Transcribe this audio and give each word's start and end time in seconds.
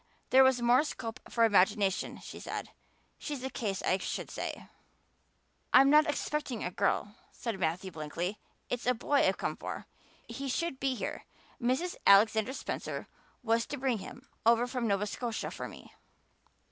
'There 0.31 0.43
was 0.43 0.63
more 0.63 0.83
scope 0.83 1.19
for 1.29 1.43
imagination,' 1.43 2.17
she 2.21 2.39
said. 2.39 2.69
She's 3.19 3.43
a 3.43 3.51
case, 3.51 3.83
I 3.83 3.99
should 3.99 4.31
say." 4.31 4.65
"I'm 5.73 5.91
not 5.91 6.09
expecting 6.09 6.63
a 6.63 6.71
girl," 6.71 7.13
said 7.31 7.59
Matthew 7.59 7.91
blankly. 7.91 8.39
"It's 8.67 8.87
a 8.87 8.95
boy 8.95 9.17
I've 9.27 9.37
come 9.37 9.55
for. 9.55 9.85
He 10.27 10.49
should 10.49 10.79
be 10.79 10.95
here. 10.95 11.25
Mrs. 11.61 11.97
Alexander 12.07 12.53
Spencer 12.53 13.05
was 13.43 13.67
to 13.67 13.77
bring 13.77 13.99
him 13.99 14.27
over 14.43 14.65
from 14.65 14.87
Nova 14.87 15.05
Scotia 15.05 15.51
for 15.51 15.67
me." 15.67 15.93